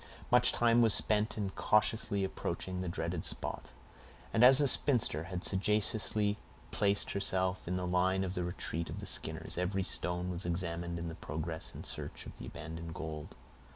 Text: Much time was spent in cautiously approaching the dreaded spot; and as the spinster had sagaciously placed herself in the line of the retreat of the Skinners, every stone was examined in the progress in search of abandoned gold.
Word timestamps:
Much 0.31 0.51
time 0.51 0.81
was 0.81 0.95
spent 0.95 1.37
in 1.37 1.51
cautiously 1.51 2.23
approaching 2.23 2.81
the 2.81 2.89
dreaded 2.89 3.23
spot; 3.23 3.69
and 4.33 4.43
as 4.43 4.57
the 4.57 4.67
spinster 4.67 5.25
had 5.25 5.43
sagaciously 5.43 6.39
placed 6.71 7.11
herself 7.11 7.67
in 7.67 7.77
the 7.77 7.85
line 7.85 8.23
of 8.23 8.33
the 8.33 8.43
retreat 8.43 8.89
of 8.89 8.99
the 8.99 9.05
Skinners, 9.05 9.59
every 9.59 9.83
stone 9.83 10.31
was 10.31 10.43
examined 10.43 10.97
in 10.97 11.07
the 11.07 11.13
progress 11.13 11.75
in 11.75 11.83
search 11.83 12.25
of 12.25 12.31
abandoned 12.43 12.95
gold. 12.95 13.35